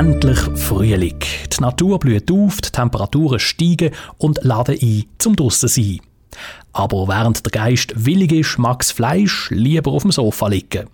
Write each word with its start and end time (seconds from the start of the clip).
Endlich 0.00 0.38
Frühling. 0.54 1.18
Die 1.52 1.60
Natur 1.60 1.98
blüht 1.98 2.30
auf, 2.30 2.62
die 2.62 2.70
Temperaturen 2.70 3.38
steigen 3.38 3.90
und 4.16 4.42
laden 4.42 4.78
ein 4.80 5.04
zum 5.18 5.36
draussen 5.36 5.68
sein. 5.68 6.00
Aber 6.72 7.06
während 7.06 7.44
der 7.44 7.50
Geist 7.50 7.92
willig 8.06 8.32
ist, 8.32 8.56
mag 8.56 8.78
das 8.78 8.92
Fleisch 8.92 9.50
lieber 9.50 9.90
auf 9.90 10.00
dem 10.00 10.10
Sofa 10.10 10.48
liegen. 10.48 10.88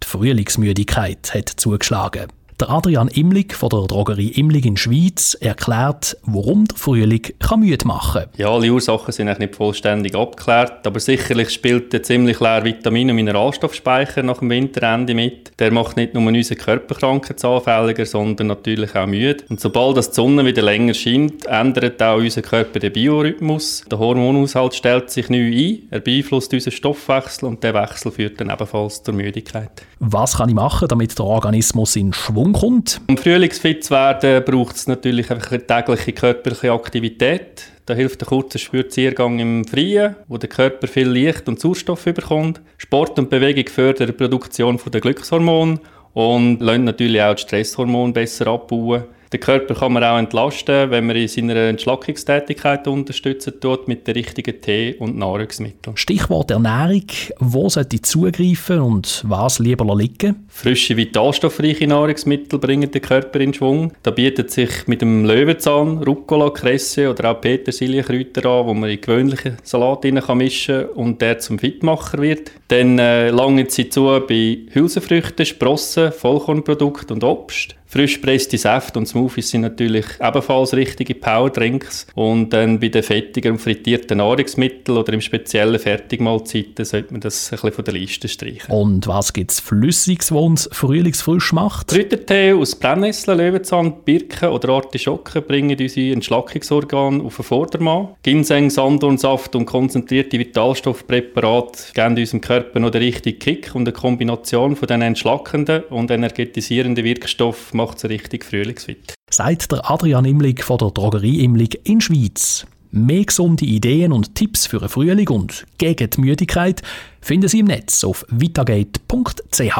Die 0.00 0.06
Frühlingsmüdigkeit 0.06 1.34
hat 1.34 1.48
zugeschlagen. 1.48 2.28
Der 2.58 2.70
Adrian 2.70 3.08
Imlig 3.08 3.52
von 3.52 3.68
der 3.68 3.82
Drogerie 3.82 4.28
Imlig 4.28 4.64
in 4.64 4.78
Schweiz 4.78 5.36
erklärt, 5.38 6.16
warum 6.22 6.64
der 6.64 6.78
Frühling 6.78 7.20
kann 7.38 7.60
müde 7.60 7.86
machen 7.86 8.22
kann. 8.22 8.30
Ja, 8.38 8.48
alle 8.48 8.70
Ursachen 8.70 9.12
sind 9.12 9.38
nicht 9.38 9.54
vollständig 9.54 10.14
abgeklärt, 10.14 10.86
aber 10.86 10.98
sicherlich 10.98 11.50
spielt 11.50 11.92
der 11.92 12.02
ziemlich 12.02 12.40
leer 12.40 12.64
Vitamin- 12.64 13.10
und 13.10 13.16
Mineralstoffspeicher 13.16 14.22
nach 14.22 14.38
dem 14.38 14.48
Winterende 14.48 15.12
mit. 15.12 15.52
Der 15.58 15.70
macht 15.70 15.98
nicht 15.98 16.14
nur 16.14 16.26
unseren 16.26 16.56
Körper 16.56 16.94
krankheitsanfälliger, 16.94 18.06
sondern 18.06 18.46
natürlich 18.46 18.96
auch 18.96 19.06
müde. 19.06 19.44
Und 19.50 19.60
sobald 19.60 19.98
das 19.98 20.12
die 20.12 20.14
Sonne 20.14 20.42
wieder 20.46 20.62
länger 20.62 20.94
scheint, 20.94 21.44
ändert 21.44 22.02
auch 22.02 22.16
unser 22.16 22.40
Körper 22.40 22.78
den 22.78 22.94
Biorhythmus. 22.94 23.84
Der 23.90 23.98
Hormonhaushalt 23.98 24.74
stellt 24.74 25.10
sich 25.10 25.28
neu 25.28 25.46
ein, 25.46 25.78
er 25.90 26.00
beeinflusst 26.00 26.54
unseren 26.54 26.72
Stoffwechsel 26.72 27.50
und 27.50 27.62
der 27.62 27.74
Wechsel 27.74 28.10
führt 28.12 28.40
dann 28.40 28.48
ebenfalls 28.48 29.02
zur 29.02 29.12
Müdigkeit. 29.12 29.72
Was 29.98 30.38
kann 30.38 30.48
ich 30.48 30.54
machen, 30.54 30.88
damit 30.88 31.18
der 31.18 31.26
Organismus 31.26 31.96
in 31.96 32.14
Schwung 32.14 32.45
Schwung 32.46 32.52
kommt. 32.52 33.00
Um 33.08 33.16
frühlingsfit 33.16 33.84
zu 33.84 33.90
werden, 33.90 34.44
braucht 34.44 34.76
es 34.76 34.86
natürlich 34.86 35.30
einfach 35.30 35.50
eine 35.50 35.66
tägliche 35.66 36.12
körperliche 36.12 36.72
Aktivität. 36.72 37.72
Da 37.86 37.94
hilft 37.94 38.22
ein 38.22 38.26
kurzer 38.26 38.58
Spaziergang 38.58 39.38
im 39.40 39.64
Freien, 39.64 40.16
wo 40.28 40.38
der 40.38 40.48
Körper 40.48 40.86
viel 40.86 41.08
Licht 41.08 41.48
und 41.48 41.58
Sauerstoff 41.58 42.04
bekommt. 42.04 42.60
Sport 42.78 43.18
und 43.18 43.30
Bewegung 43.30 43.68
fördern 43.68 44.08
die 44.08 44.12
Produktion 44.12 44.78
der 44.92 45.00
Glückshormone 45.00 45.80
und 46.14 46.60
lassen 46.60 46.84
natürlich 46.84 47.22
auch 47.22 47.32
das 47.32 47.42
Stresshormon 47.42 48.12
besser 48.12 48.46
abbauen. 48.46 49.04
Den 49.32 49.40
Körper 49.40 49.74
kann 49.74 49.92
man 49.92 50.04
auch 50.04 50.18
entlasten, 50.18 50.90
wenn 50.90 51.06
man 51.06 51.16
in 51.16 51.28
seiner 51.28 51.56
Entschlackungstätigkeit 51.56 52.86
unterstützen 52.86 53.54
tut 53.60 53.88
mit 53.88 54.06
den 54.06 54.14
richtigen 54.14 54.60
Tee- 54.60 54.94
und 54.98 55.16
Nahrungsmitteln. 55.16 55.96
Stichwort 55.96 56.50
Ernährung. 56.50 57.06
Wo 57.38 57.68
sollte 57.68 57.96
ich 57.96 58.02
zugreifen 58.04 58.80
und 58.80 59.24
was 59.26 59.58
lieber 59.58 59.96
liegen? 59.96 60.46
Frische, 60.48 60.96
vitalstoffreiche 60.96 61.86
Nahrungsmittel 61.86 62.58
bringen 62.58 62.90
den 62.90 63.02
Körper 63.02 63.40
in 63.40 63.52
Schwung. 63.52 63.92
Da 64.02 64.10
bietet 64.10 64.50
sich 64.50 64.86
mit 64.86 65.02
dem 65.02 65.24
Löwenzahn, 65.24 66.02
Rucola, 66.02 66.50
Kresse 66.50 67.10
oder 67.10 67.32
auch 67.32 67.40
Petersilienkräuter 67.40 68.44
an, 68.46 68.66
wo 68.66 68.74
man 68.74 68.90
in 68.90 69.00
gewöhnlichen 69.00 69.56
Salat 69.62 70.04
mischen 70.04 70.86
kann 70.86 70.88
und 70.90 71.20
der 71.20 71.38
zum 71.38 71.58
Fitmacher 71.58 72.18
wird. 72.18 72.52
Dann 72.68 72.98
äh, 72.98 73.30
langen 73.30 73.68
sie 73.68 73.88
zu 73.88 74.20
bei 74.26 74.58
Hülsenfrüchten, 74.72 75.46
Sprossen, 75.46 76.12
Vollkornprodukten 76.12 77.14
und 77.14 77.24
Obst. 77.24 77.76
Frisch 77.88 78.18
presste 78.18 78.58
Säfte 78.58 78.98
und 78.98 79.06
Smoothies 79.06 79.50
sind 79.50 79.60
natürlich 79.60 80.06
ebenfalls 80.20 80.74
richtige 80.74 81.14
Powerdrinks. 81.14 82.06
Und 82.14 82.52
dann 82.52 82.80
bei 82.80 82.88
den 82.88 83.02
fettigen 83.02 83.52
und 83.52 83.58
frittierten 83.58 84.18
Nahrungsmitteln 84.18 84.98
oder 84.98 85.12
im 85.12 85.20
speziellen 85.20 85.78
Fertigmahlzeiten 85.78 86.84
sollte 86.84 87.12
man 87.12 87.20
das 87.20 87.52
ein 87.52 87.56
bisschen 87.56 87.72
von 87.72 87.84
der 87.84 87.94
Liste 87.94 88.28
streichen. 88.28 88.74
Und 88.74 89.06
was 89.06 89.32
gibt 89.32 89.52
es 89.52 89.60
Flüssiges, 89.60 90.32
was 90.32 90.42
uns 90.42 90.68
frühlingsfrisch 90.72 91.52
macht? 91.52 91.88
Kräutertee 91.88 92.52
aus 92.54 92.74
Brennnesseln, 92.74 93.38
Löwenzahn, 93.38 94.02
Birken 94.04 94.48
oder 94.48 94.70
Artischocken 94.70 95.44
bringen 95.44 95.78
unsere 95.78 96.12
Entschlackungsorgane 96.12 97.22
auf 97.22 97.36
den 97.36 97.44
Vordermann. 97.44 98.08
Ginseng, 98.22 98.68
Sanddornsaft 98.68 99.54
und 99.54 99.66
konzentrierte 99.66 100.38
Vitalstoffpräparate 100.38 101.92
geben 101.94 102.16
unserem 102.18 102.40
Körper 102.40 102.80
noch 102.80 102.90
den 102.90 103.02
richtigen 103.02 103.38
Kick 103.38 103.74
und 103.74 103.86
eine 103.86 103.92
Kombination 103.92 104.74
von 104.74 104.88
den 104.88 105.02
entschlackenden 105.02 105.84
und 105.84 106.10
energetisierenden 106.10 107.04
Wirkstoffen 107.04 107.75
macht 107.76 107.98
es 107.98 108.10
richtig 108.10 108.44
frühlingsfit. 108.44 109.14
Sagt 109.30 109.72
der 109.72 109.90
Adrian 109.90 110.24
Imlig 110.24 110.64
von 110.64 110.78
der 110.78 110.90
Drogerie 110.90 111.44
Imlig 111.44 111.80
in 111.84 112.00
Schweiz. 112.00 112.66
Mehr 112.90 113.24
gesunde 113.24 113.64
Ideen 113.64 114.12
und 114.12 114.34
Tipps 114.34 114.66
für 114.66 114.80
einen 114.80 114.88
Frühling 114.88 115.28
und 115.28 115.66
gegen 115.78 116.08
die 116.08 116.20
Müdigkeit 116.20 116.82
finden 117.20 117.48
Sie 117.48 117.58
im 117.58 117.66
Netz 117.66 118.04
auf 118.04 118.24
vitagate.ch. 118.30 119.78